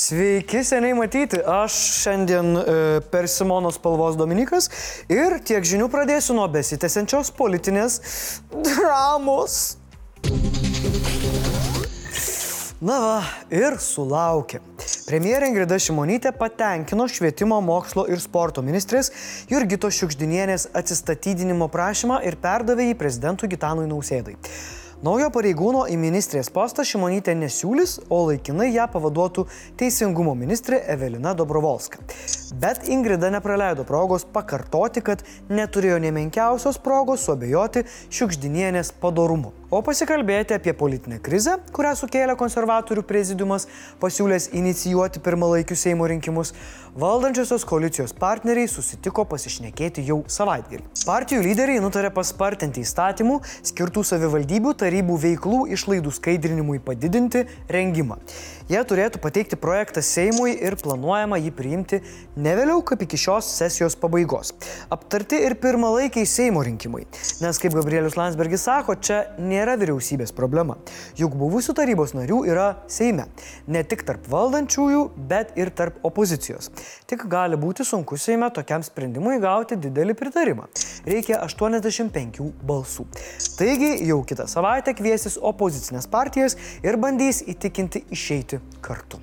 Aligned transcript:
Sveiki, 0.00 0.62
seniai 0.64 0.94
matyti. 0.96 1.42
Aš 1.44 1.74
šiandien 2.00 2.54
e, 2.56 2.62
per 3.12 3.26
Simonos 3.28 3.76
spalvos 3.76 4.14
Dominikas 4.16 4.70
ir 5.12 5.36
tiek 5.44 5.66
žinių 5.66 5.90
pradėsiu 5.92 6.38
nuo 6.38 6.46
besitęsiančios 6.54 7.28
politinės 7.36 7.98
dramos. 8.48 9.58
Na 12.80 12.96
va, 13.04 13.18
ir 13.52 13.76
sulaukė. 13.76 14.62
Premjerė 15.10 15.52
Ingrida 15.52 15.76
Šimonytė 15.76 16.32
patenkino 16.32 17.04
švietimo, 17.04 17.60
mokslo 17.60 18.06
ir 18.08 18.24
sporto 18.24 18.64
ministrės 18.64 19.12
Jurgito 19.52 19.92
Šiukždinienės 19.92 20.70
atsistatydinimo 20.80 21.68
prašymą 21.68 22.22
ir 22.24 22.40
perdavė 22.40 22.88
jį 22.88 23.00
prezidentui 23.04 23.52
Gitanui 23.52 23.90
Nausėdai. 23.90 24.38
Naujo 25.00 25.30
pareigūno 25.32 25.86
į 25.88 25.94
ministrės 25.96 26.50
postą 26.52 26.84
Šimonytė 26.84 27.32
nesiūlys, 27.40 27.94
o 28.12 28.18
laikinai 28.26 28.66
ją 28.74 28.84
pavaduotų 28.92 29.46
teisingumo 29.80 30.34
ministrė 30.36 30.82
Evelina 30.92 31.32
Dobrovolska. 31.38 32.02
Bet 32.60 32.84
Ingrida 32.84 33.30
nepraleido 33.32 33.86
progos 33.88 34.28
pakartoti, 34.28 35.00
kad 35.00 35.24
neturėjo 35.48 35.96
nemenkiausios 36.04 36.76
progos 36.84 37.24
suabejoti 37.24 37.86
šiukždinienės 38.12 38.92
padorumu. 39.00 39.54
O 39.70 39.78
pasikalbėti 39.86 40.56
apie 40.56 40.72
politinę 40.74 41.20
krizę, 41.22 41.52
kurią 41.70 41.92
sukėlė 41.94 42.34
konservatorių 42.34 43.04
prezidiumas, 43.06 43.68
pasiūlęs 44.02 44.48
inicijuoti 44.58 45.22
pirmalaikius 45.22 45.84
Seimo 45.86 46.08
rinkimus, 46.10 46.50
valdančiosios 46.98 47.62
koalicijos 47.70 48.10
partneriai 48.18 48.66
susitiko 48.66 49.22
pasišnekėti 49.30 50.02
jau 50.08 50.24
savaitgalį. 50.26 50.82
Partijų 51.06 51.44
lyderiai 51.46 51.82
nutarė 51.84 52.10
paspartinti 52.16 52.82
įstatymų 52.82 53.36
skirtų 53.70 54.02
savivaldybių 54.10 54.74
tarybų 54.82 55.18
veiklų 55.28 55.60
išlaidų 55.76 56.16
skaidrinimui 56.18 56.82
padidinti 56.82 57.46
rengimą. 57.70 58.18
Jie 58.70 58.78
turėtų 58.86 59.18
pateikti 59.18 59.56
projektą 59.58 60.02
Seimui 60.02 60.52
ir 60.54 60.76
planuojama 60.78 61.40
jį 61.42 61.50
priimti 61.58 61.98
ne 62.38 62.52
vėliau 62.54 62.84
kaip 62.86 63.00
iki 63.02 63.18
šios 63.18 63.48
sesijos 63.56 63.96
pabaigos. 63.98 64.52
Aptarti 64.94 65.40
ir 65.42 65.56
pirmalaikiai 65.58 66.26
Seimo 66.26 66.62
rinkimai. 66.62 67.02
Nes, 67.42 67.58
kaip 67.58 67.74
Gabrielius 67.74 68.14
Landsbergis 68.18 68.62
sako, 68.68 68.94
čia 68.94 69.24
nėra 69.42 69.59
vyriausybės 69.80 70.32
problema. 70.36 70.76
Juk 71.18 71.34
buvusių 71.40 71.74
tarybos 71.76 72.14
narių 72.16 72.40
yra 72.48 72.68
Seime. 72.90 73.26
Ne 73.66 73.82
tik 73.84 74.04
tarp 74.08 74.24
valdančiųjų, 74.30 75.02
bet 75.30 75.52
ir 75.60 75.72
tarp 75.76 76.00
opozicijos. 76.06 76.70
Tik 77.10 77.26
gali 77.30 77.58
būti 77.60 77.84
sunku 77.86 78.18
Seime 78.20 78.48
tokiam 78.54 78.84
sprendimui 78.86 79.36
gauti 79.42 79.78
didelį 79.80 80.16
pritarimą. 80.18 80.70
Reikia 81.08 81.42
85 81.44 82.40
balsų. 82.66 83.06
Taigi 83.58 83.92
jau 84.08 84.22
kitą 84.24 84.48
savaitę 84.50 84.94
kviesis 84.96 85.36
opozicinės 85.36 86.08
partijas 86.10 86.56
ir 86.86 87.00
bandys 87.00 87.44
įtikinti 87.44 88.06
išeiti 88.14 88.62
kartu. 88.80 89.20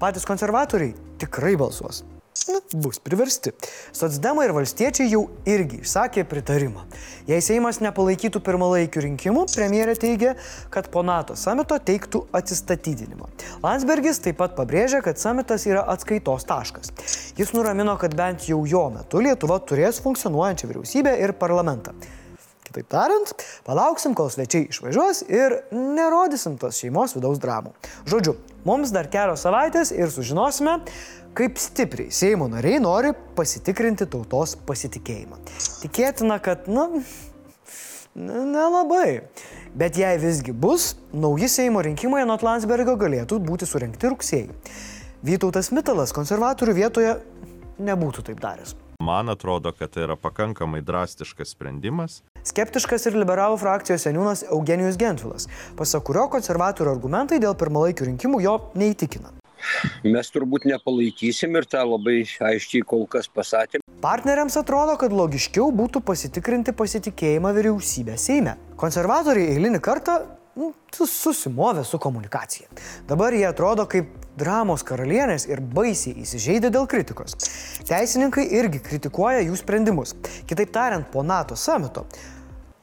Patys 0.00 0.26
konservatoriai 0.28 0.94
tikrai 1.20 1.56
balsuos. 1.60 2.04
Na, 2.48 2.58
bus 2.74 2.98
priversti. 2.98 3.52
Sotsdemai 3.94 4.48
ir 4.48 4.52
valstiečiai 4.52 5.06
jau 5.08 5.22
irgi 5.48 5.78
išsakė 5.84 6.26
pritarimą. 6.28 6.82
Jei 7.30 7.38
Seimas 7.44 7.78
nepalaikytų 7.80 8.42
pirmalaikių 8.44 9.04
rinkimų, 9.06 9.44
premjerė 9.54 9.94
teigia, 10.02 10.34
kad 10.74 10.90
po 10.92 11.04
NATO 11.06 11.38
samito 11.40 11.78
teiktų 11.78 12.24
atsistatydinimą. 12.36 13.30
Landsbergis 13.62 14.20
taip 14.26 14.42
pat 14.42 14.58
pabrėžė, 14.58 15.00
kad 15.06 15.22
samitas 15.22 15.64
yra 15.70 15.86
atskaitos 15.94 16.44
taškas. 16.50 16.92
Jis 17.38 17.54
nuramino, 17.56 17.94
kad 18.02 18.18
bent 18.18 18.50
jau 18.50 18.60
jo 18.68 18.84
metu 18.92 19.24
Lietuva 19.24 19.60
turės 19.64 20.02
funkcionuojančią 20.04 20.68
vyriausybę 20.74 21.16
ir 21.24 21.36
parlamentą. 21.40 21.96
Kitaip 22.74 22.90
tariant, 22.90 23.30
palauksim, 23.62 24.16
kol 24.18 24.26
svečiai 24.34 24.64
išvažiuos 24.66 25.20
ir 25.30 25.52
nerodysim 25.70 26.56
tos 26.58 26.80
šeimos 26.82 27.12
vidaus 27.14 27.38
dramų. 27.38 27.70
Žodžiu, 28.10 28.34
mums 28.66 28.90
dar 28.90 29.06
kelios 29.12 29.44
savaitės 29.46 29.92
ir 29.94 30.10
sužinosime, 30.10 30.80
kaip 31.38 31.60
stipriai 31.62 32.10
Seimo 32.10 32.48
nariai 32.50 32.82
nori 32.82 33.12
pasitikrinti 33.38 34.08
tautos 34.10 34.56
pasitikėjimą. 34.66 35.38
Tikėtina, 35.84 36.40
kad, 36.42 36.66
nu, 36.66 37.04
nelabai. 38.18 39.22
Bet 39.78 39.94
jei 39.98 40.18
visgi 40.18 40.50
bus, 40.50 40.96
nauji 41.14 41.46
Seimo 41.50 41.82
rinkimai 41.86 42.26
nuo 42.26 42.40
Landsbergo 42.42 42.98
galėtų 42.98 43.38
būti 43.38 43.70
surinkti 43.70 44.10
rugsėjai. 44.10 44.50
Vytautas 45.22 45.70
Mitalas 45.70 46.10
konservatorių 46.16 46.80
vietoje 46.82 47.20
nebūtų 47.78 48.26
taip 48.32 48.42
daręs. 48.42 48.74
Man 49.02 49.28
atrodo, 49.28 49.72
kad 49.72 49.90
tai 49.94 50.04
yra 50.06 50.16
pakankamai 50.16 50.82
drastiškas 50.84 51.54
sprendimas. 51.54 52.20
Skeptiškas 52.44 53.08
ir 53.08 53.16
liberalų 53.18 53.56
frakcijos 53.62 54.04
seniūnas 54.06 54.44
Eugenijus 54.50 54.98
Gentvilas, 55.00 55.48
pasak 55.78 56.04
kurio 56.08 56.26
konservatorių 56.32 56.92
argumentai 56.94 57.40
dėl 57.42 57.56
pirmalaikių 57.58 58.10
rinkimų 58.12 58.42
jo 58.44 58.58
neįtikina. 58.78 59.32
Mes 60.04 60.28
turbūt 60.32 60.66
nepalaikysim 60.68 61.56
ir 61.56 61.66
tą 61.68 61.82
labai 61.88 62.22
aiškiai 62.24 62.84
kol 62.86 63.06
kas 63.10 63.30
pasakėm. 63.32 63.82
Partneriams 64.04 64.58
atrodo, 64.60 64.98
kad 65.00 65.14
logiškiau 65.16 65.70
būtų 65.72 66.02
pasitikrinti 66.04 66.74
pasitikėjimą 66.76 67.54
vyriausybę 67.56 68.18
Seime. 68.20 68.58
Konservatoriai 68.80 69.54
eilinį 69.54 69.80
kartą 69.84 70.18
nu, 70.60 70.74
susimovė 70.92 71.86
su 71.88 72.00
komunikacija. 72.02 72.68
Dabar 73.08 73.32
jie 73.32 73.46
atrodo 73.48 73.88
kaip 73.88 74.12
dramos 74.38 74.84
karalienės 74.86 75.46
ir 75.50 75.62
baisiai 75.74 76.24
įsižeidė 76.24 76.70
dėl 76.74 76.88
kritikos. 76.90 77.36
Teisininkai 77.88 78.46
irgi 78.58 78.82
kritikuoja 78.84 79.44
jų 79.44 79.58
sprendimus. 79.60 80.14
Kitaip 80.50 80.72
tariant, 80.74 81.08
po 81.12 81.22
NATO 81.26 81.58
samito. 81.58 82.06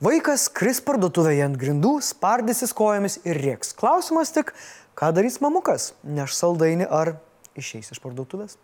Vaikas 0.02 0.48
kris 0.50 0.80
parduotuvėje 0.82 1.46
ant 1.46 1.60
grindų, 1.62 2.00
spardysis 2.02 2.74
kojomis 2.74 3.20
ir 3.22 3.38
rieks. 3.38 3.76
Klausimas 3.78 4.34
tik, 4.34 4.56
ką 4.98 5.12
darys 5.14 5.38
mamukas, 5.44 5.92
neš 6.02 6.34
saldainį 6.40 6.90
ar 6.90 7.16
išeis 7.60 7.94
iš 7.94 8.02
parduotuvės. 8.02 8.58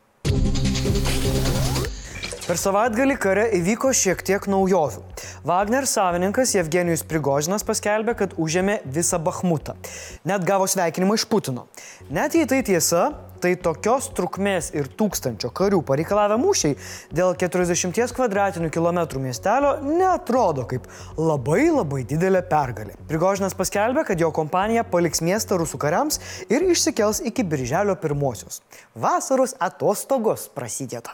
Per 2.47 2.55
savaitgalį 2.55 3.15
kare 3.19 3.41
įvyko 3.57 3.89
šiek 3.91 4.21
tiek 4.23 4.45
naujovių. 4.47 5.01
Wagner 5.43 5.83
savininkas 5.83 6.53
Evgenijus 6.55 7.01
Prigožinas 7.03 7.65
paskelbė, 7.67 8.13
kad 8.21 8.37
užėmė 8.39 8.77
visą 8.87 9.19
Bahmutą. 9.19 9.75
Net 10.23 10.45
gavo 10.47 10.63
sveikinimą 10.71 11.17
iš 11.19 11.25
Putino. 11.27 11.65
Net 12.07 12.37
jei 12.39 12.47
tai 12.47 12.61
tiesa, 12.63 13.09
tai 13.43 13.51
tokios 13.59 14.07
trukmės 14.15 14.71
ir 14.71 14.87
tūkstančio 14.87 15.51
karių 15.59 15.81
pareikalavę 15.91 16.39
mūšiai 16.39 16.79
dėl 17.19 17.35
40 17.35 18.15
kvadratinių 18.15 18.71
kilometrų 18.71 19.25
miestelio 19.27 19.75
netrodo 19.83 20.63
kaip 20.71 20.87
labai 21.19 21.67
labai 21.67 22.05
didelė 22.07 22.45
pergalė. 22.47 22.95
Prigožinas 23.11 23.59
paskelbė, 23.59 24.07
kad 24.07 24.23
jo 24.23 24.31
kompanija 24.31 24.87
paliks 24.87 25.19
miestą 25.19 25.59
rusų 25.59 25.83
kariams 25.83 26.23
ir 26.47 26.63
išsikels 26.71 27.25
iki 27.27 27.43
birželio 27.43 27.99
pirmosios. 27.99 28.63
Vasaros 28.95 29.59
atostogos 29.59 30.47
prasideda. 30.55 31.11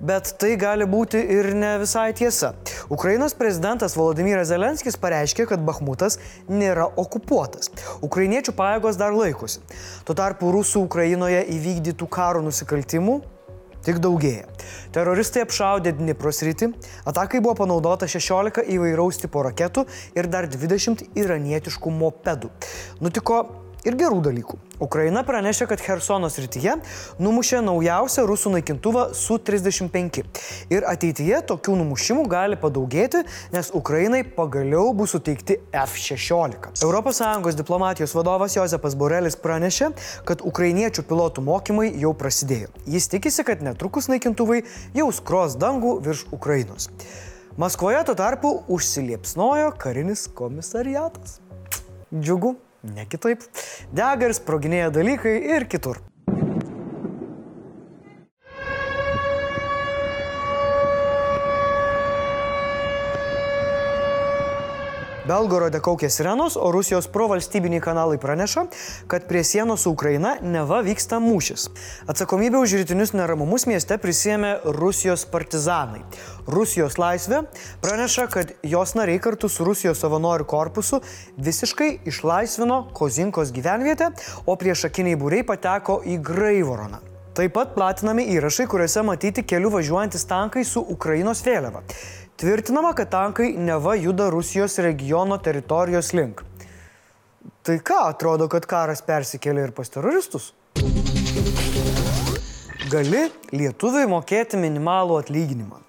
Bet 0.00 0.30
tai 0.38 0.52
gali 0.60 0.86
būti 0.86 1.18
ir 1.18 1.50
ne 1.58 1.72
visai 1.82 2.12
tiesa. 2.14 2.52
Ukrainos 2.94 3.34
prezidentas 3.34 3.96
Volodymyras 3.98 4.52
Zelenskis 4.52 4.98
pareiškė, 5.00 5.48
kad 5.50 5.64
Bakhmutas 5.66 6.20
nėra 6.46 6.86
okupuotas. 7.00 7.72
Ukrainiečių 8.06 8.54
pajėgos 8.58 9.00
dar 9.00 9.16
laikosi. 9.16 9.64
Tuo 10.06 10.14
tarpu 10.18 10.52
rusų 10.54 10.84
Ukrainoje 10.86 11.42
įvykdytų 11.56 12.08
karo 12.14 12.44
nusikaltimų 12.46 13.18
tik 13.86 14.00
daugėja. 14.04 14.46
Teroristai 14.94 15.44
apšaudė 15.46 15.94
Dnipros 15.98 16.42
rytį, 16.46 16.72
atakai 17.08 17.40
buvo 17.42 17.56
panaudota 17.62 18.08
16 18.10 18.66
įvairaus 18.74 19.18
tipo 19.22 19.42
raketų 19.46 19.86
ir 20.18 20.28
dar 20.30 20.48
20 20.50 21.08
iranietiškų 21.18 21.94
mopedų. 21.94 22.50
Nutiko 23.02 23.42
ir 23.88 23.96
gerų 23.98 24.20
dalykų. 24.24 24.58
Ukraina 24.84 25.24
pranešė, 25.26 25.66
kad 25.70 25.82
Hersono 25.82 26.28
srityje 26.30 26.76
numušė 27.18 27.62
naujausią 27.66 28.24
rusų 28.28 28.52
naikintuvą 28.54 29.08
Su-35. 29.18 30.22
Ir 30.70 30.86
ateityje 30.86 31.40
tokių 31.50 31.74
numušimų 31.80 32.26
gali 32.30 32.58
padaugėti, 32.60 33.24
nes 33.54 33.72
Ukrainai 33.74 34.22
pagaliau 34.36 34.92
bus 34.94 35.16
suteikti 35.16 35.58
F-16. 35.72 36.70
ES 36.78 37.58
diplomatijos 37.58 38.14
vadovas 38.14 38.54
Jozepas 38.56 38.94
Borelis 38.98 39.38
pranešė, 39.40 39.90
kad 40.28 40.44
ukrainiečių 40.46 41.02
pilotų 41.08 41.42
mokymai 41.48 41.90
jau 41.98 42.12
prasidėjo. 42.14 42.70
Jis 42.86 43.10
tikisi, 43.10 43.44
kad 43.48 43.64
netrukus 43.64 44.10
naikintuvai 44.12 44.62
jau 44.94 45.10
skros 45.14 45.58
dangų 45.58 45.98
virš 46.06 46.28
Ukrainos. 46.30 46.90
Maskvoje 47.58 48.04
tuo 48.06 48.14
tarpu 48.14 48.54
užsiliepsnojo 48.70 49.72
karinis 49.82 50.28
komisariatas. 50.30 51.40
Džiugu. 52.14 52.54
Ne 52.86 53.08
kitaip. 53.10 53.42
Dega 53.92 54.28
ir 54.28 54.36
sproginėja 54.36 54.92
dalykai 54.94 55.34
ir 55.56 55.66
kitur. 55.70 55.98
Belgorode 65.28 65.80
kaukė 65.84 66.08
sirenos, 66.08 66.56
o 66.56 66.70
Rusijos 66.72 67.08
provalstybiniai 67.12 67.82
kanalai 67.84 68.16
praneša, 68.20 68.64
kad 69.12 69.26
prie 69.28 69.42
sienos 69.44 69.84
su 69.84 69.92
Ukraina 69.92 70.36
neva 70.40 70.78
vyksta 70.86 71.18
mūšis. 71.20 71.66
Atsakomybę 72.08 72.62
už 72.62 72.78
rytinius 72.80 73.12
neramumus 73.12 73.66
mieste 73.68 73.98
prisėmė 74.00 74.54
Rusijos 74.78 75.26
partizanai. 75.28 76.00
Rusijos 76.48 76.96
laisvė 76.96 77.42
praneša, 77.84 78.24
kad 78.32 78.54
jos 78.64 78.94
nariai 78.96 79.20
kartu 79.20 79.50
su 79.52 79.66
Rusijos 79.68 80.00
savanorių 80.00 80.48
korpusu 80.48 81.02
visiškai 81.36 81.90
išlaisvino 82.08 82.86
Kozinkos 82.96 83.52
gyvenvietę, 83.52 84.14
o 84.48 84.56
priešakiniai 84.56 85.20
būriai 85.20 85.44
pateko 85.44 86.00
į 86.08 86.22
Graivoroną. 86.24 87.04
Taip 87.36 87.52
pat 87.54 87.76
platinami 87.76 88.24
įrašai, 88.32 88.64
kuriuose 88.66 89.04
matyti 89.06 89.44
kelių 89.46 89.76
važiuojantis 89.76 90.24
tankai 90.26 90.64
su 90.66 90.80
Ukrainos 90.96 91.44
vėliava. 91.46 91.84
Tvirtinama, 92.38 92.92
kad 92.94 93.08
tankai 93.10 93.48
neva 93.58 93.96
juda 93.98 94.28
Rusijos 94.30 94.78
regiono 94.78 95.38
teritorijos 95.42 96.12
link. 96.14 96.44
Tai 97.66 97.74
ką, 97.82 97.96
atrodo, 98.12 98.46
kad 98.52 98.66
karas 98.70 99.02
persikėlė 99.02 99.64
ir 99.66 99.72
pas 99.74 99.90
teroristus? 99.90 100.52
Gali 102.92 103.24
lietuviai 103.50 104.06
mokėti 104.06 104.60
minimalų 104.62 105.18
atlyginimą. 105.24 105.82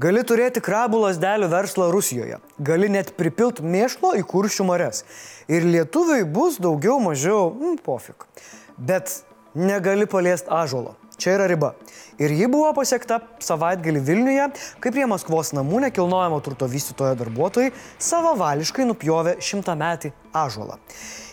Gali 0.00 0.24
turėti 0.24 0.64
krabų 0.64 1.02
lasdelių 1.02 1.52
verslą 1.52 1.90
Rusijoje. 1.92 2.40
Gali 2.56 2.88
net 2.96 3.12
pripilt 3.20 3.60
mėšlo 3.60 4.14
į 4.16 4.24
kuršių 4.32 4.64
mares. 4.72 5.04
Ir 5.44 5.68
lietuviai 5.68 6.24
bus 6.24 6.56
daugiau 6.56 6.96
mažiau, 7.04 7.50
mm, 7.52 7.82
pofik. 7.84 8.24
Bet 8.78 9.12
negali 9.52 10.08
paliesti 10.08 10.48
ažuolo. 10.48 10.96
Čia 11.16 11.32
yra 11.38 11.46
riba. 11.48 11.72
Ir 12.20 12.32
ji 12.32 12.46
buvo 12.52 12.68
pasiekta 12.76 13.22
savaitgalį 13.44 14.00
Vilniuje, 14.04 14.46
kai 14.84 14.90
prie 14.92 15.06
Maskvos 15.08 15.54
namų 15.56 15.86
nekilnojamo 15.86 16.42
turto 16.44 16.68
vystytojo 16.68 17.16
darbuotojai 17.16 17.70
savavališkai 18.04 18.84
nupjovė 18.88 19.36
šimtametį 19.40 20.12
ažuolą. 20.36 20.76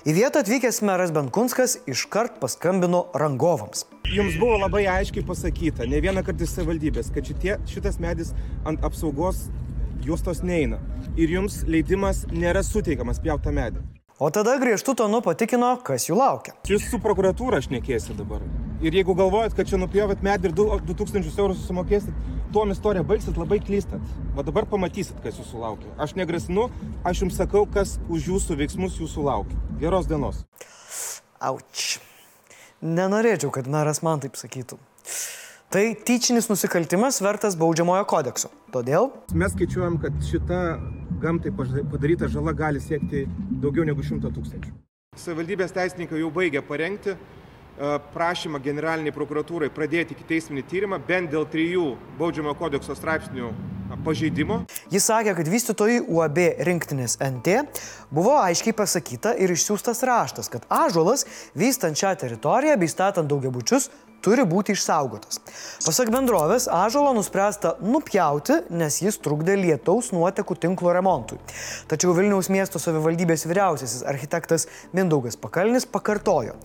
Į 0.08 0.16
vietą 0.16 0.44
atvykęs 0.44 0.82
meras 0.88 1.12
Benkunskas 1.16 1.78
iškart 1.88 2.40
paskambino 2.40 3.06
rangovams. 3.16 3.86
Jums 4.12 4.40
buvo 4.40 4.58
labai 4.64 4.86
aiškiai 4.92 5.24
pasakyta, 5.28 5.88
ne 5.88 6.00
vieną 6.04 6.24
kartą 6.28 6.48
iš 6.48 6.56
savivaldybės, 6.58 7.12
kad 7.16 7.28
šitie, 7.28 7.58
šitas 7.68 8.00
medis 8.04 8.32
ant 8.68 8.84
apsaugos 8.88 9.50
juostos 10.04 10.44
neina. 10.44 10.80
Ir 11.20 11.32
jums 11.32 11.64
leidimas 11.68 12.24
nėra 12.32 12.64
suteikiamas 12.64 13.24
pjautą 13.24 13.56
medį. 13.56 13.84
O 14.20 14.30
tada 14.32 14.56
griežtų 14.62 14.96
tonu 15.00 15.24
patikino, 15.26 15.76
kas 15.84 16.08
jų 16.08 16.20
laukia. 16.20 16.56
Jūs 16.72 16.92
su 16.92 17.00
prokuratūra 17.04 17.64
šnekėsit 17.64 18.20
dabar. 18.20 18.44
Ir 18.84 18.92
jeigu 18.92 19.14
galvojat, 19.16 19.54
kad 19.56 19.70
čia 19.70 19.78
nupjovėt 19.80 20.26
medį 20.26 20.50
ir 20.50 20.54
2000 20.60 21.38
eurų 21.40 21.54
susimokėsit, 21.56 22.16
tuom 22.52 22.74
istoriją 22.74 23.06
baigsit, 23.08 23.38
labai 23.40 23.62
klystat. 23.64 24.02
Va 24.36 24.44
dabar 24.44 24.66
pamatysit, 24.68 25.22
kas 25.24 25.38
jūsų 25.40 25.62
laukia. 25.62 25.92
Aš 26.04 26.18
negrasinu, 26.20 26.66
aš 27.08 27.22
jums 27.24 27.38
sakau, 27.40 27.62
kas 27.64 27.94
už 28.12 28.28
jūsų 28.34 28.58
veiksmus 28.60 28.98
jūsų 29.00 29.24
laukia. 29.24 29.60
Geros 29.80 30.10
dienos. 30.10 30.42
Auč. 31.40 32.02
Nenorėčiau, 32.84 33.54
kad 33.56 33.70
meras 33.72 34.02
man 34.04 34.20
taip 34.20 34.36
sakytų. 34.36 34.76
Tai 35.72 35.84
tyčinis 36.06 36.50
nusikaltimas 36.52 37.22
vertas 37.24 37.56
baudžiamojo 37.56 38.04
kodekso. 38.12 38.52
Todėl 38.76 39.14
Mes 39.32 39.56
skaičiuojam, 39.56 39.96
kad 40.04 40.18
šita 40.28 40.60
gamtai 41.24 41.54
padaryta 41.56 42.28
žala 42.28 42.52
gali 42.52 42.84
siekti 42.84 43.24
daugiau 43.64 43.88
negu 43.88 44.04
100 44.04 44.28
tūkstančių. 44.28 44.76
Savivaldybės 45.24 45.72
teisininkai 45.72 46.20
jau 46.20 46.34
baigė 46.36 46.62
parengti 46.68 47.16
prašymą 48.14 48.60
generaliniai 48.62 49.14
prokuratūrai 49.16 49.72
pradėti 49.74 50.14
iki 50.14 50.28
teisminį 50.30 50.64
tyrimą 50.70 51.00
bent 51.08 51.31
dėl 51.34 51.48
trijų 51.50 51.88
baudžiamojo 52.20 52.58
kodekso 52.60 52.96
straipsnių 52.98 53.50
pažeidimo. 54.06 54.62
Jis 54.94 55.10
sakė, 55.10 55.36
kad 55.40 55.50
vystytojai 55.52 56.04
UAB 56.04 56.40
rinktinės 56.68 57.18
NT 57.24 57.60
buvo 58.14 58.38
aiškiai 58.42 58.76
pasakyta 58.78 59.36
ir 59.40 59.54
išsiųstas 59.56 60.04
raštas, 60.08 60.52
kad 60.54 60.68
ažuolas 60.70 61.28
vystant 61.58 62.00
šią 62.00 62.16
teritoriją 62.26 62.80
bei 62.80 62.92
statant 62.92 63.32
daugiabučius 63.32 63.90
turi 64.24 64.46
būti 64.48 64.74
išsaugotas. 64.78 65.40
Pasak 65.84 66.12
bendrovės, 66.14 66.70
ažuolą 66.72 67.14
nuspręsta 67.18 67.76
nupjauti, 67.84 68.62
nes 68.72 69.02
jis 69.04 69.20
trukdė 69.24 69.58
lietaus 69.60 70.14
nuotekų 70.16 70.58
tinklo 70.64 70.94
remontui. 70.96 71.40
Tačiau 71.92 72.16
Vilniaus 72.16 72.50
miesto 72.54 72.82
savivaldybės 72.82 73.46
vyriausiasis 73.50 74.06
architektas 74.08 74.68
Mindaugas 74.96 75.36
Pakalnis 75.40 75.88
pakartojo, 75.90 76.56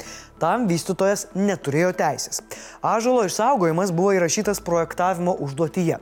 tam 0.42 0.68
vystytojas 0.70 1.26
neturėjo 1.34 1.94
teisės. 1.98 2.44
Ažuolo 2.86 3.26
išsaugojimas 3.26 3.94
buvo 3.94 4.14
įrašytas 4.18 4.62
projektavimo 4.62 5.34
užduotyje. 5.42 5.98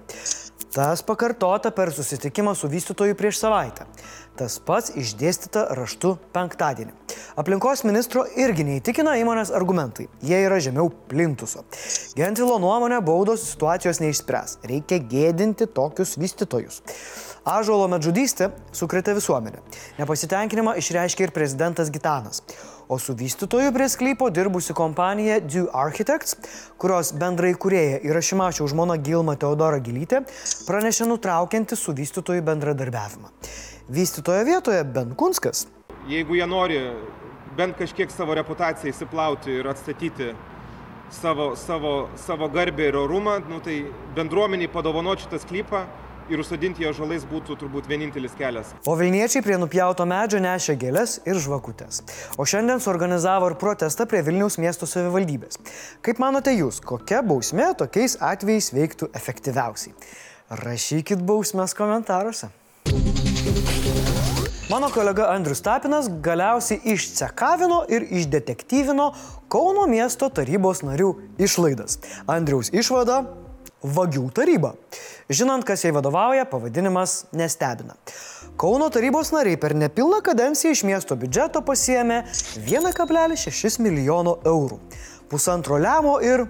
Tas 0.77 1.01
pakartota 1.01 1.71
per 1.73 1.89
susitikimą 1.89 2.53
su 2.55 2.69
vystytoju 2.69 3.15
prieš 3.17 3.39
savaitę. 3.41 3.87
Tas 4.37 4.59
pats 4.61 4.91
išdėstyta 4.93 5.63
raštu 5.79 6.11
penktadienį. 6.35 6.93
Aplinkos 7.41 7.81
ministro 7.89 8.27
irgi 8.37 8.67
neįtikina 8.69 9.15
įmonės 9.23 9.55
argumentai. 9.57 10.11
Jie 10.21 10.43
yra 10.45 10.59
žemiau 10.61 10.91
plintuso. 11.09 11.65
Gentvilo 12.19 12.59
nuomonė 12.61 13.01
baudos 13.01 13.47
situacijos 13.55 14.03
neišspręs. 14.05 14.59
Reikia 14.69 15.01
gėdinti 15.01 15.65
tokius 15.65 16.19
vystytojus. 16.21 16.83
Ažuolo 17.49 17.89
medžudystė 17.89 18.51
sukrėtė 18.77 19.17
visuomenę. 19.17 19.65
Nepasitenkinimą 19.97 20.77
išreiškė 20.83 21.31
ir 21.31 21.33
prezidentas 21.33 21.89
Gitanas. 21.95 22.43
O 22.89 22.99
su 22.99 23.15
vystytoju 23.15 23.73
prie 23.75 23.89
sklypo 23.89 24.31
dirbusi 24.31 24.75
kompanija 24.75 25.41
Dew 25.41 25.67
Architects, 25.75 26.37
kurios 26.79 27.11
bendrai 27.19 27.55
kurėja 27.59 27.99
yra 28.07 28.23
Šimačio 28.23 28.69
žmona 28.71 28.95
Gilma 29.03 29.35
Teodora 29.35 29.81
Gilytė, 29.83 30.21
pranešė 30.69 31.09
nutraukianti 31.11 31.75
su 31.77 31.95
vystytoju 31.97 32.45
bendradarbiavimą. 32.47 33.33
Vystytojo 33.91 34.45
vietoje 34.47 34.85
Benkunskas 34.85 35.67
Jeigu 36.07 36.37
jie 36.39 36.47
nori 36.47 36.79
bent 37.59 37.75
kažkiek 37.79 38.11
savo 38.15 38.35
reputaciją 38.39 38.93
įsiplauti 38.95 39.57
ir 39.59 39.67
atstatyti 39.67 40.29
savo, 41.11 41.55
savo, 41.59 41.95
savo 42.23 42.47
garbę 42.55 42.87
ir 42.87 42.99
orumą, 43.03 43.41
nu, 43.51 43.59
tai 43.65 43.81
bendruomeniai 44.15 44.71
padovanoti 44.71 45.27
šitą 45.27 45.41
sklypą 45.43 45.81
ir 46.31 46.43
užsodinti 46.43 46.85
jo 46.85 46.93
žalais 46.97 47.25
būtų 47.29 47.57
turbūt 47.61 47.89
vienintelis 47.91 48.35
kelias. 48.39 48.73
O 48.87 48.97
Vilniečiai 48.99 49.45
prie 49.45 49.59
nupjauto 49.61 50.07
medžio 50.09 50.41
nešė 50.43 50.77
gėlės 50.81 51.19
ir 51.29 51.41
žvakutės. 51.43 52.03
O 52.39 52.47
šiandien 52.49 52.83
suorganizavo 52.83 53.51
ir 53.53 53.59
protestą 53.61 54.09
prie 54.11 54.23
Vilniaus 54.27 54.59
miesto 54.63 54.89
savivaldybės. 54.91 55.61
Kaip 56.03 56.23
manote 56.23 56.55
jūs, 56.57 56.83
kokia 56.85 57.23
bausmė 57.27 57.73
tokiais 57.79 58.19
atvejais 58.21 58.73
veiktų 58.75 59.11
efektyviausiai? 59.17 59.97
Rašykit 60.63 61.23
bausmės 61.27 61.75
komentaruose. 61.75 62.53
Mano 64.71 64.89
kolega 64.91 65.29
Andrius 65.31 65.61
Tapinas 65.63 66.09
galiausiai 66.23 66.81
išcekavino 66.91 67.85
ir 67.87 68.03
išdetektyvino 68.11 69.13
Kauno 69.47 69.85
miesto 69.87 70.27
tarybos 70.27 70.81
narių 70.83 71.13
išlaidas. 71.39 72.01
Andriaus 72.27 72.73
išvada- 72.75 73.21
vagių 73.87 74.27
taryba. 74.35 74.75
Žinant, 75.31 75.67
kas 75.67 75.85
jai 75.85 75.93
vadovauja, 75.95 76.47
pavadinimas 76.51 77.25
nestebina. 77.37 77.97
Kauno 78.61 78.89
tarybos 78.95 79.33
nariai 79.35 79.59
per 79.61 79.75
nepilną 79.77 80.23
kadenciją 80.25 80.73
iš 80.75 80.85
miesto 80.89 81.19
biudžeto 81.19 81.63
pasiemė 81.67 82.23
1,6 82.63 83.83
milijono 83.85 84.39
eurų. 84.47 84.81
Pusantro 85.31 85.79
lemo 85.83 86.19
ir 86.23 86.47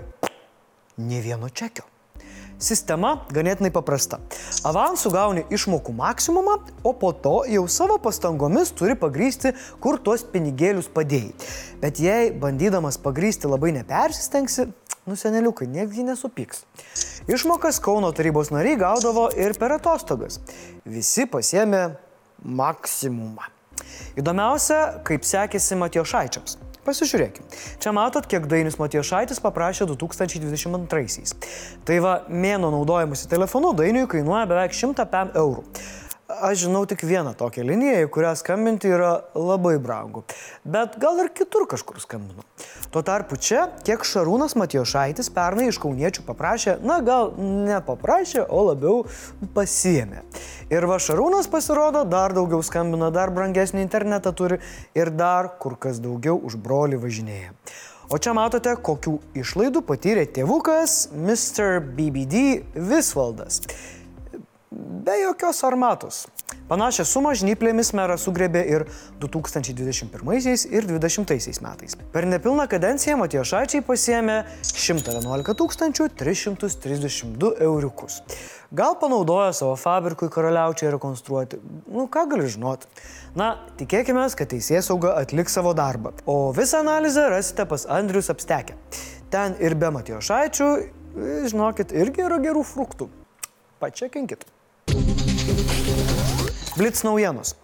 ne 0.97 1.21
vieno 1.25 1.49
čekio. 1.49 1.89
Sistema 2.57 3.11
ganėtinai 3.29 3.69
paprasta. 3.69 4.17
Avansų 4.65 5.11
gauni 5.13 5.43
išmokų 5.53 5.93
maksimumą, 5.97 6.55
o 6.89 6.93
po 6.97 7.11
to 7.13 7.43
jau 7.53 7.67
savo 7.69 7.99
pastangomis 8.01 8.73
turi 8.73 8.97
pagrysti, 8.97 9.53
kur 9.85 9.99
tuos 10.01 10.25
pinigėlius 10.25 10.89
padėjai. 10.95 11.35
Bet 11.83 12.01
jei 12.01 12.31
bandydamas 12.33 12.97
pagrysti 13.03 13.51
labai 13.51 13.75
nepersistengsi, 13.77 14.71
nuseneliukai, 15.05 15.69
nieks 15.69 15.99
jį 15.99 16.07
nesupyks. 16.09 16.65
Išmokas 17.29 17.83
Kauno 17.85 18.09
tarybos 18.17 18.49
nariai 18.55 18.81
gaudavo 18.81 19.29
ir 19.37 19.53
per 19.61 19.77
atostogas. 19.77 20.41
Visi 20.89 21.29
pasiemė 21.29 21.91
maksimumą. 22.41 23.53
Įdomiausia, 24.17 25.03
kaip 25.05 25.29
sekėsi 25.29 25.77
Matijošaičiams. 25.77 26.57
Pasižiūrėkime. 26.87 27.49
Čia 27.83 27.93
matot, 27.97 28.27
kiek 28.31 28.47
Dainis 28.51 28.79
Matijošaitis 28.79 29.43
paprašė 29.43 29.89
2022-aisiais. 29.91 31.35
Tai 31.87 32.01
va, 32.05 32.17
mėno 32.31 32.71
naudojimusi 32.75 33.27
telefonu 33.31 33.73
Dainiui 33.75 34.07
kainuoja 34.11 34.47
beveik 34.47 34.77
100 34.77 35.09
pem 35.11 35.33
eurų. 35.35 35.67
Aš 36.27 36.65
žinau 36.65 36.81
tik 36.91 37.05
vieną 37.07 37.37
tokią 37.39 37.63
liniją, 37.63 38.01
į 38.03 38.07
kurią 38.11 38.33
skambinti 38.35 38.89
yra 38.91 39.13
labai 39.39 39.77
brangu. 39.79 40.25
Bet 40.67 40.97
gal 40.99 41.21
ir 41.23 41.29
kitur 41.31 41.69
kažkur 41.71 42.01
skambinu. 42.03 42.43
Tuo 42.91 43.03
tarpu 43.07 43.39
čia, 43.39 43.69
kiek 43.87 44.03
Šarūnas 44.03 44.57
Matijošaitis 44.59 45.31
pernai 45.31 45.69
iš 45.71 45.79
kauniečių 45.85 46.27
paprašė, 46.27 46.77
na 46.83 46.99
gal 47.07 47.31
ne 47.39 47.79
paprašė, 47.79 48.43
o 48.51 48.67
labiau 48.73 49.05
pasiemė. 49.55 50.25
Ir 50.67 50.91
va 50.91 50.99
Šarūnas 50.99 51.47
pasirodo, 51.53 52.03
dar 52.11 52.35
daugiau 52.35 52.59
skambina, 52.67 53.13
dar 53.15 53.31
brangesnį 53.31 53.87
internetą 53.87 54.35
turi 54.35 54.59
ir 54.99 55.15
dar 55.15 55.53
kur 55.63 55.79
kas 55.79 56.03
daugiau 56.03 56.41
už 56.43 56.59
brolį 56.59 56.99
važinėja. 57.07 57.55
O 58.11 58.19
čia 58.19 58.35
matote, 58.35 58.75
kokių 58.75 59.21
išlaidų 59.39 59.87
patyrė 59.87 60.27
tėvukas 60.35 61.05
Mr. 61.15 61.79
BBD 61.95 62.65
Visvaldas. 62.75 63.63
Be 64.77 65.21
jokios 65.23 65.63
armatos. 65.65 66.27
Panašią 66.69 67.05
sumą 67.09 67.31
žnyplėmis 67.39 67.95
meras 67.97 68.27
sugrebė 68.27 68.61
ir 68.69 68.83
2021 69.23 70.67
ir 70.69 70.89
2020 70.91 71.63
metais. 71.65 71.95
Per 72.13 72.27
nepilną 72.29 72.67
kadenciją 72.69 73.15
Matijošaičiai 73.23 73.85
pasiemė 73.87 74.35
111 74.67 76.11
332 76.21 77.53
euriukus. 77.69 78.19
Gal 78.77 78.99
panaudojo 79.01 79.55
savo 79.57 79.77
fabrikui 79.81 80.29
karaliaučiai 80.35 80.91
rekonstruoti. 80.97 81.63
Nu, 81.87 82.05
ką 82.13 82.27
gali 82.35 82.51
žinoti. 82.53 82.91
Na, 83.39 83.53
tikėkime, 83.81 84.27
kad 84.37 84.51
teisės 84.53 84.91
sauga 84.91 85.15
atliks 85.23 85.57
savo 85.57 85.73
darbą. 85.79 86.13
O 86.27 86.51
visą 86.57 86.83
analizę 86.85 87.31
rasite 87.33 87.65
pas 87.71 87.87
Andrius 87.89 88.29
apstekę. 88.35 88.77
Ten 89.33 89.57
ir 89.63 89.79
be 89.79 89.89
Matijošaičių, 89.95 90.69
žinokit, 91.49 91.97
irgi 91.97 92.27
yra 92.27 92.43
gerų 92.45 92.67
fruktų. 92.75 93.09
Pačiakinkit. 93.81 94.45
Blitz 96.77 97.01
naujienos. 97.07 97.55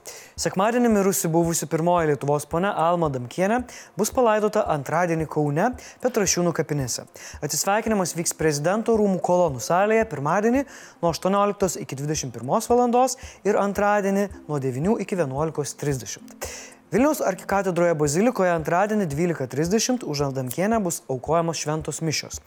Sekmadienį 0.41 0.89
mirusi 0.89 1.29
buvusi 1.29 1.67
pirmoji 1.69 2.09
Lietuvos 2.09 2.47
ponia 2.49 2.71
Alma 2.79 3.11
Damkienė 3.13 3.59
bus 3.99 4.13
palaidota 4.15 4.63
antradienį 4.73 5.27
Kaune 5.31 5.67
Petrašiūnų 6.05 6.55
kapinėse. 6.57 7.05
Atsisveikinimas 7.45 8.15
vyks 8.17 8.33
prezidento 8.39 8.97
rūmų 8.97 9.21
kolonų 9.27 9.61
salėje 9.61 10.07
pirmadienį 10.15 10.65
nuo 11.03 11.13
18 11.13 11.83
iki 11.85 11.99
21 12.01 12.49
val. 12.49 13.17
ir 13.45 13.61
antradienį 13.67 14.29
nuo 14.49 14.63
9 14.63 14.97
iki 15.05 15.19
11.30. 15.21 16.82
Vilniaus 16.93 17.23
arkikatedroje 17.25 17.95
bazilikoje 17.97 18.51
antradienį 18.53 19.07
12.30 19.09 20.03
už 20.13 20.21
Aldamkienę 20.27 20.77
bus 20.85 20.99
aukojamos 21.09 21.63
šventos 21.63 22.03
mišios. 22.05 22.43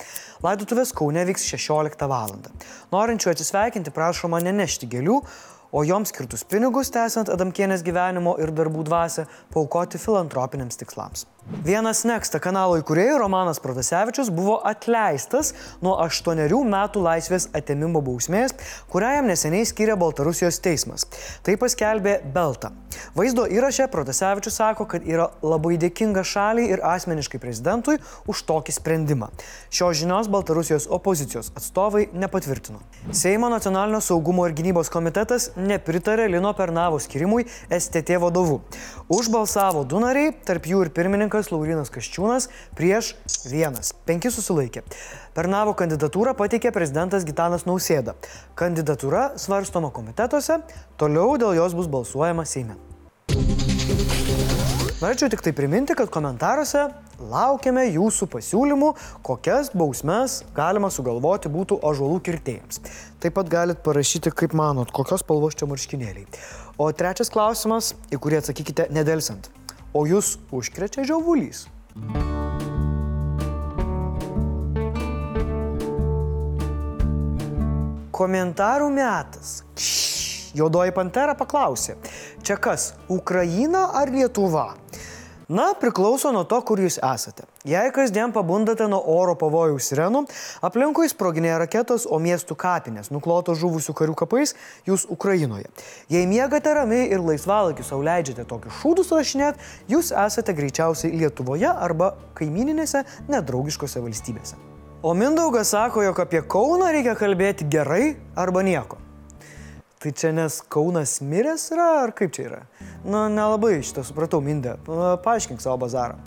Laidotuvės 0.45 0.91
Kaune 0.93 1.23
vyks 1.25 1.47
16 1.49 2.05
val. 2.11 2.35
Norinčių 2.93 3.31
atsisveikinti 3.31 3.93
prašoma 3.95 4.43
nenešti 4.45 4.85
gėlių, 4.91 5.15
o 5.75 5.83
joms 5.83 6.13
skirtus 6.13 6.45
pinigus, 6.47 6.87
tęsiant 6.95 7.27
Adamkienės 7.33 7.83
gyvenimo 7.83 8.37
ir 8.39 8.53
darbų 8.55 8.85
dvasę, 8.87 9.27
paukoti 9.51 9.99
filantropiniams 9.99 10.79
tikslams. 10.79 11.25
Vienas 11.45 11.99
Next 12.09 12.33
kanalo 12.41 12.79
įkūrėjų 12.79 13.19
Romanas 13.21 13.59
Protasevičius 13.61 14.31
buvo 14.33 14.55
atleistas 14.65 15.51
nuo 15.85 15.93
8 16.01 16.39
metų 16.71 17.03
laisvės 17.05 17.51
atėmimo 17.53 18.01
bausmės, 18.01 18.55
kurią 18.89 19.11
jam 19.19 19.29
neseniai 19.29 19.67
skyrė 19.69 19.93
Baltarusijos 19.99 20.57
teismas. 20.63 21.05
Tai 21.45 21.53
paskelbė 21.61 22.15
Belta. 22.33 22.71
Vaizdo 23.13 23.45
įraše 23.45 23.85
Protasevičius 23.93 24.57
sako, 24.57 24.87
kad 24.89 25.05
yra 25.05 25.27
labai 25.45 25.75
dėkinga 25.77 26.23
šaliai 26.25 26.71
ir 26.73 26.81
asmeniškai 26.81 27.37
prezidentui 27.43 27.99
už 28.25 28.41
tokį 28.49 28.73
sprendimą. 28.79 29.29
Šios 29.69 29.99
žinios 30.01 30.31
Baltarusijos 30.33 30.89
opozicijos 30.89 31.51
atstovai 31.53 32.07
nepatvirtino. 32.15 32.81
Seimo 33.13 33.51
nacionalinio 33.53 34.01
saugumo 34.01 34.47
ir 34.49 34.57
gynybos 34.57 34.89
komitetas 34.89 35.51
nepritarė 35.67 36.29
Lino 36.31 36.53
Pernavo 36.57 36.99
skirimui 37.03 37.45
STT 37.67 38.19
vadovu. 38.21 38.61
Užbalsavo 39.11 39.83
du 39.89 39.99
nariai, 40.03 40.31
tarp 40.47 40.69
jų 40.69 40.85
ir 40.85 40.93
pirmininkas 40.95 41.51
Laurinas 41.53 41.91
Kaščiūnas 41.93 42.49
prieš 42.77 43.13
vienas. 43.51 43.93
Penki 44.07 44.31
susilaikė. 44.33 44.85
Pernavo 45.35 45.75
kandidatūrą 45.77 46.35
pateikė 46.39 46.71
prezidentas 46.75 47.27
Gitanas 47.27 47.67
Nausėda. 47.69 48.15
Kandidatūra 48.55 49.31
svarstoma 49.41 49.91
komitetuose, 49.93 50.61
toliau 51.01 51.35
dėl 51.41 51.57
jos 51.59 51.77
bus 51.77 51.91
balsuojama 51.91 52.47
Seime. 52.49 52.79
Norėčiau 55.01 55.31
tik 55.33 55.43
tai 55.43 55.51
priminti, 55.55 55.95
kad 55.97 56.11
komentaruose 56.13 56.85
laukiame 57.31 57.83
jūsų 57.89 58.29
pasiūlymų, 58.31 58.93
kokias 59.27 59.73
bausmes 59.75 60.39
galima 60.55 60.91
sugalvoti 60.91 61.51
būtų 61.51 61.81
ažuolų 61.83 62.21
kirtėjams. 62.27 62.79
Taip 63.23 63.35
pat 63.35 63.51
galit 63.51 63.83
parašyti, 63.83 64.31
kaip 64.31 64.55
manot, 64.55 64.93
kokios 64.95 65.23
spalvos 65.25 65.59
čia 65.59 65.67
marškinėliai. 65.71 66.25
O 66.79 66.89
trečias 66.95 67.31
klausimas, 67.31 67.93
į 68.11 68.19
kurį 68.23 68.43
atsakykite 68.43 68.89
nedelsant 68.95 69.51
o 69.95 70.03
jūs 70.03 70.35
užkrečia 70.51 71.05
žiauvulys. 71.07 71.65
Komentarų 78.15 78.91
metas. 78.95 79.57
Jodoji 80.55 80.93
pantera 80.95 81.35
paklausė, 81.35 81.97
čia 82.43 82.55
kas, 82.61 82.93
Ukraina 83.11 83.89
ar 83.99 84.11
Lietuva? 84.13 84.69
Na, 85.47 85.73
priklauso 85.77 86.31
nuo 86.33 86.41
to, 86.49 86.57
kur 86.65 86.79
jūs 86.81 86.95
esate. 87.05 87.43
Jei 87.69 87.91
kasdien 87.93 88.31
pabundate 88.33 88.87
nuo 88.89 88.97
oro 89.13 89.35
pavojaus 89.37 89.91
sirenų, 89.91 90.23
aplinkui 90.65 91.05
sproginėja 91.11 91.59
raketos, 91.61 92.07
o 92.09 92.17
miestų 92.17 92.57
kapinės 92.57 93.11
nuklotos 93.13 93.59
žuvusių 93.61 93.93
karių 93.99 94.17
kapais, 94.23 94.55
jūs 94.89 95.05
Ukrainoje. 95.05 95.69
Jei 96.09 96.25
miegate 96.25 96.73
ramiai 96.73 97.11
ir 97.13 97.21
laisvalaikiu 97.21 97.85
sauliaidžiate 97.85 98.47
tokius 98.49 98.81
šūdus 98.81 99.13
rašinėt, 99.13 99.61
jūs 99.91 100.09
esate 100.25 100.57
greičiausiai 100.57 101.13
Lietuvoje 101.13 101.69
arba 101.69 102.15
kaimininėse 102.33 103.05
nedraugiškose 103.29 104.01
valstybėse. 104.01 104.57
O 105.05 105.13
Mindaugas 105.13 105.75
sako, 105.77 106.01
jog 106.01 106.25
apie 106.25 106.41
Kauną 106.41 106.89
reikia 106.89 107.13
kalbėti 107.13 107.69
gerai 107.69 108.15
arba 108.33 108.65
nieko. 108.65 109.04
Tai 110.05 110.11
čia 110.13 110.29
nes 110.37 110.59
Kaunas 110.69 111.15
miręs 111.25 111.63
yra, 111.73 111.85
ar 112.03 112.11
kaip 112.13 112.29
čia 112.35 112.43
yra? 112.45 112.59
Na, 113.01 113.23
nelabai 113.25 113.79
šitą 113.81 114.03
supratau, 114.05 114.37
Mindė. 114.37 114.75
Paaiškink 115.25 115.65
savo 115.65 115.79
bazarą. 115.81 116.21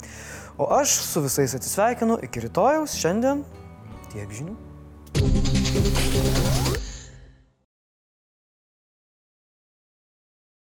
O 0.59 0.67
aš 0.75 0.97
su 1.07 1.23
visais 1.23 1.55
atsisveikinu 1.55 2.19
iki 2.27 2.43
rytojaus, 2.43 2.99
šiandien 2.99 3.47
tiek 4.11 4.27
žinių. 4.35 4.59